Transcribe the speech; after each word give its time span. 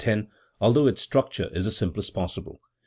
10), 0.03 0.29
although 0.59 0.87
its 0.87 0.99
structure 0.99 1.51
is 1.53 1.65
the 1.65 1.71
simplest 1.71 2.11
possible. 2.11 2.59